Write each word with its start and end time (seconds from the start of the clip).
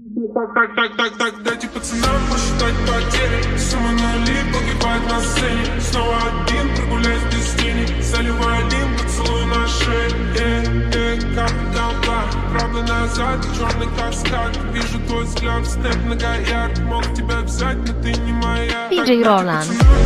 Так, 0.00 0.54
так, 0.54 0.74
так, 0.74 0.96
так, 0.96 1.18
так, 1.18 1.42
дайте 1.42 1.68
пацанам 1.68 2.22
посчитать 2.30 2.74
потери. 2.86 3.58
Сумма 3.58 3.90
нули 3.92 4.38
погибает 4.50 5.02
на 5.10 5.20
сцене. 5.20 5.80
Снова 5.80 6.16
один, 6.16 6.74
прогуляюсь 6.74 7.22
без 7.24 7.50
тени. 7.60 8.00
Заливаю 8.00 8.66
один 8.66 8.96
поцелуй 8.96 9.44
на 9.44 9.68
шее. 9.68 10.08
Э, 10.38 10.64
э, 10.94 11.20
Как 11.34 11.52
толпа, 11.74 12.24
правда 12.50 12.82
назад, 12.82 13.46
черный 13.54 13.88
каскад. 13.98 14.58
Вижу 14.72 14.98
твой 15.06 15.24
взгляд, 15.24 15.66
снэп 15.66 15.96
многоярд 16.06 16.78
Мог 16.80 17.04
тебя 17.14 17.40
взять, 17.42 17.76
но 17.76 18.02
ты 18.02 18.14
не 18.14 18.32
моя. 18.32 18.88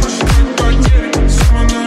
Посчитать 0.03 0.57
потери. 0.59 1.29
Сумма 1.29 1.63
нули 1.73 1.84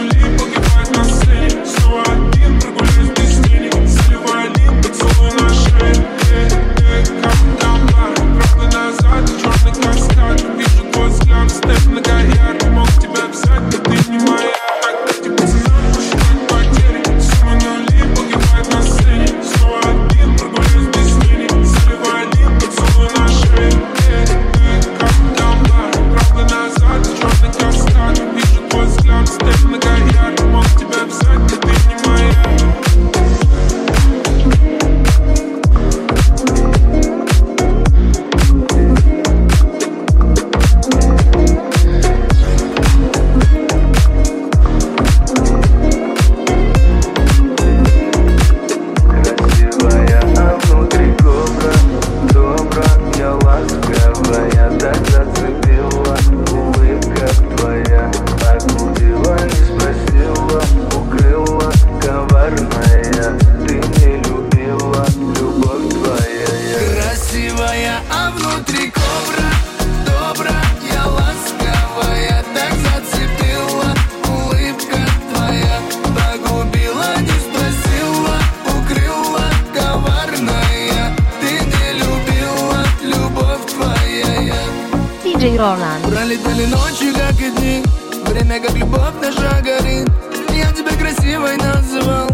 Roland. 85.68 86.02
Пролетали 86.08 86.64
ночи, 86.64 87.12
как 87.12 87.38
и 87.40 87.50
дни. 87.50 87.84
Время, 88.24 88.58
как 88.58 88.74
любовь 88.74 89.12
наша 89.20 89.60
горит. 89.60 90.08
Я 90.50 90.72
тебя 90.72 90.92
красивой 90.96 91.58
называл. 91.58 92.26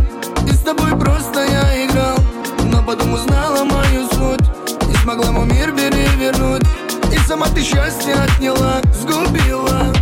И 0.47 0.53
с 0.53 0.61
тобой 0.61 0.97
просто 0.97 1.41
я 1.45 1.85
играл. 1.85 2.17
Но 2.71 2.81
потом 2.85 3.15
узнала 3.15 3.65
мою 3.65 4.07
суть. 4.11 4.87
Не 4.87 4.95
смогла 5.03 5.33
мой 5.33 5.47
мир 5.47 5.73
перевернуть. 5.73 6.63
И 7.13 7.19
сама 7.27 7.49
ты 7.49 7.65
счастье 7.65 8.15
отняла 8.15 8.81
Сгубила. 8.93 9.93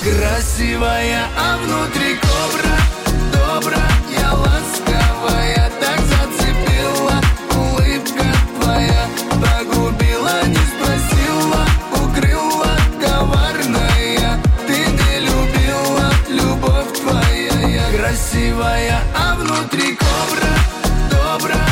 Красивая, 0.00 1.26
а 1.36 1.58
внутри 1.64 1.97
Красивая, 18.18 19.00
а 19.14 19.36
внутри 19.36 19.96
кобра 19.96 20.48
Добрая, 21.08 21.67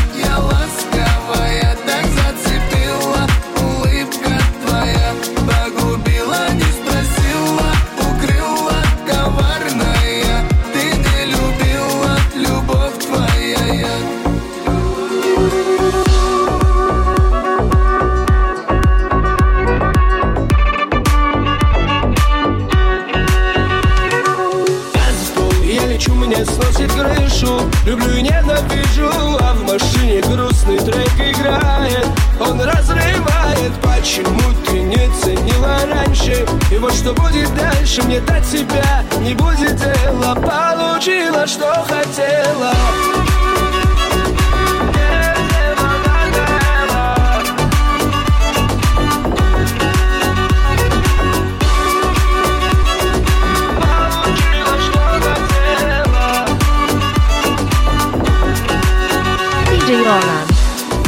дальше 37.96 38.02
Мне 38.02 38.20
до 38.20 38.40
тебя 38.40 39.04
не 39.20 39.34
будет 39.34 39.76
дела. 39.76 40.34
Получила, 40.34 41.46
что 41.46 41.72
хотела. 41.88 42.72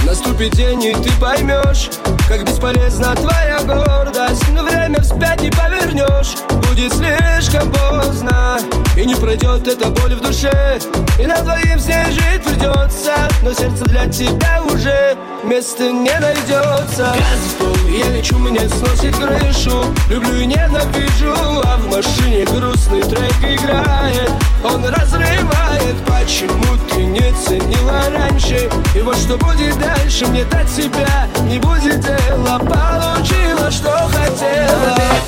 Наступит 0.04 0.52
день, 0.52 0.82
и 0.84 0.94
ты 0.94 1.10
поймешь 1.20 1.90
Как 2.28 2.44
бесполезна 2.44 3.14
твоя 3.14 3.60
гордость. 3.62 4.48
Но 4.54 4.62
время 4.62 5.00
вспять 5.00 5.42
не 5.42 5.50
повернешь 5.50 6.47
Будет 6.78 6.92
слишком 6.92 7.72
поздно 7.72 8.60
И 8.96 9.04
не 9.04 9.16
пройдет 9.16 9.66
эта 9.66 9.88
боль 9.90 10.14
в 10.14 10.20
душе. 10.20 10.78
И 11.18 11.26
на 11.26 11.36
двоим 11.40 11.76
с 11.76 11.86
ней 11.86 12.04
жить 12.04 12.44
придется 12.44 13.14
Но 13.42 13.52
сердце 13.52 13.84
для 13.86 14.06
тебя 14.06 14.62
уже 14.62 15.16
места 15.42 15.90
не 15.90 16.16
найдется. 16.20 17.16
Газ 17.16 17.40
в 17.48 17.56
пол, 17.56 17.76
я 17.88 18.08
лечу, 18.12 18.38
меня 18.38 18.68
сносит 18.68 19.16
крышу. 19.16 19.86
Люблю 20.08 20.36
и 20.36 20.46
ненавижу 20.46 21.34
А 21.64 21.78
в 21.78 21.90
машине 21.90 22.44
грустный 22.44 23.02
трек 23.02 23.38
играет. 23.42 24.30
Он 24.62 24.84
разрывает 24.84 25.96
Почему 26.06 26.76
ты 26.94 27.02
не 27.02 27.32
ценила 27.44 28.04
раньше? 28.16 28.70
И 28.94 29.00
вот 29.00 29.16
что 29.16 29.36
будет 29.36 29.76
дальше 29.80 30.26
Мне 30.26 30.44
до 30.44 30.62
тебя 30.64 31.26
не 31.42 31.58
будет 31.58 31.98
дела. 31.98 32.60
Получила, 32.60 33.68
что 33.68 33.90
хотела 34.12 35.27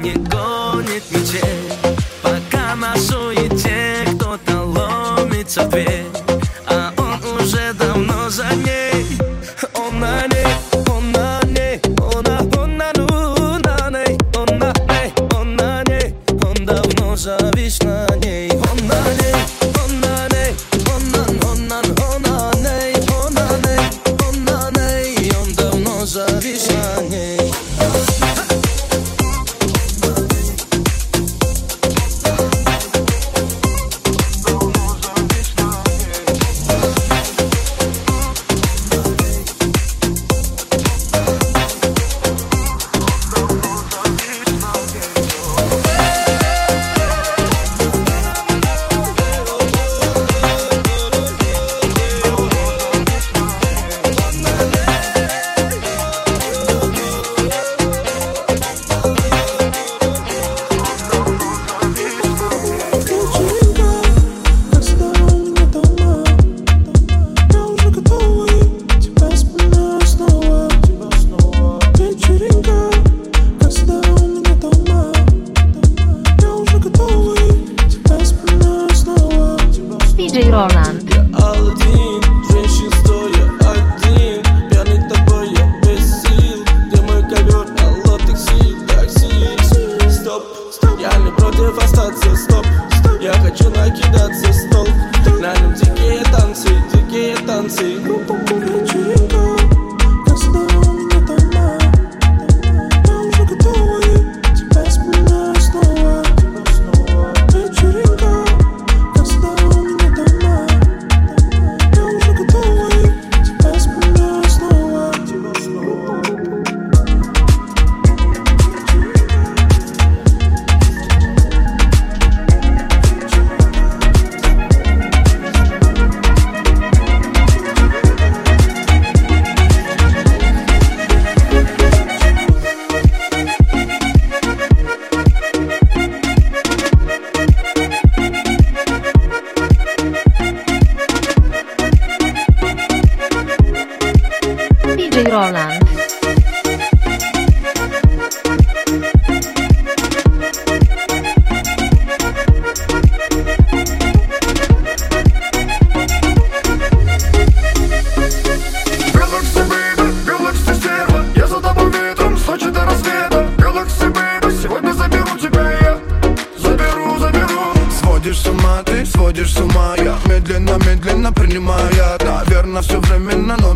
saber. 5.51 6.10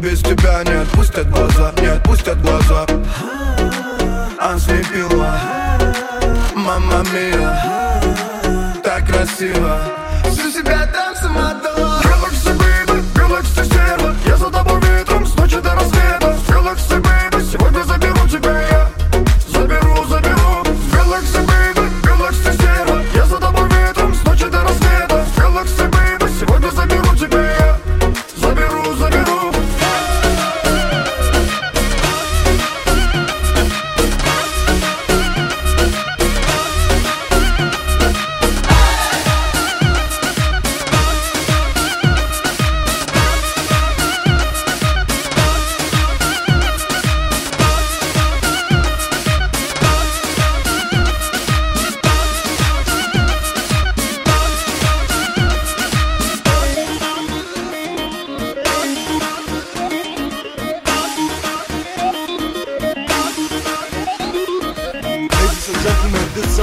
без 0.06 0.19
тебя 0.19 0.63
не 0.63 0.81
отпустят 0.81 1.28
глаза 1.31 1.74
Не 1.81 1.88
отпустят 1.88 2.40
глаза. 2.42 2.64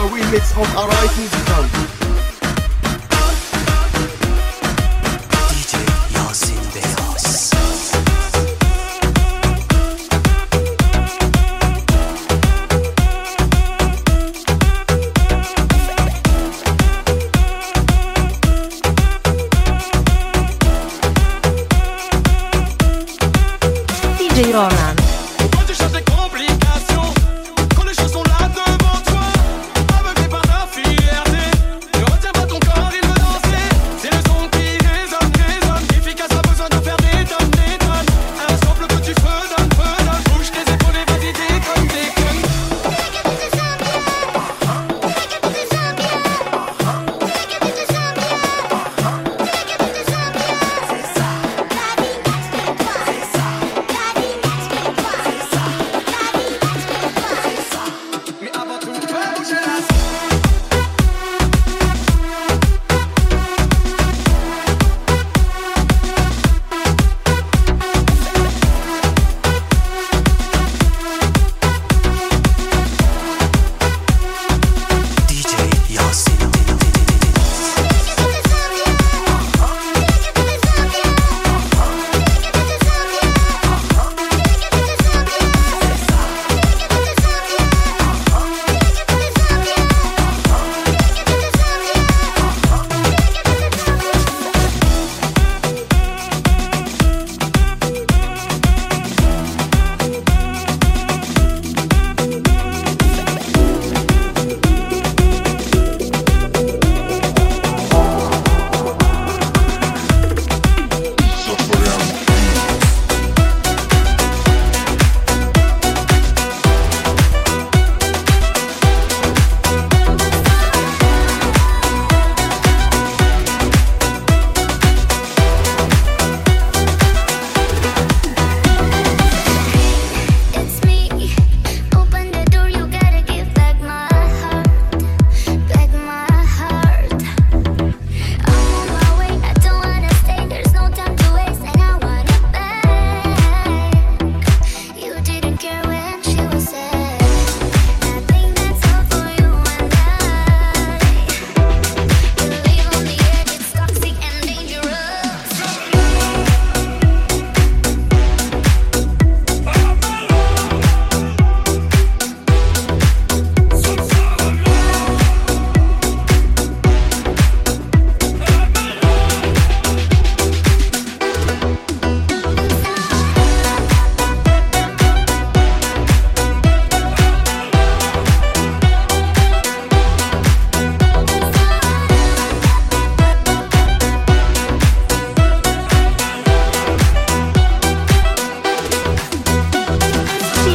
a 0.03 0.09
remix 0.09 0.51
of 0.61 0.69
Arrival 0.75 1.29
Done. 1.47 1.93
Girona. 24.35 24.92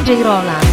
DJ 0.07 0.23
Roland. 0.23 0.66